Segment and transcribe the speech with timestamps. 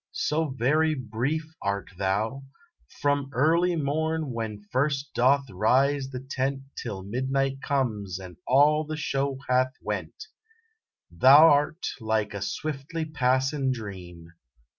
[0.13, 2.45] So very brief art thou,
[3.01, 8.97] From early morn when first doth rise the tent Till midnight comes and all the
[8.97, 10.25] show hath went;
[11.11, 14.25] Thou rt like a swiftly passin dream.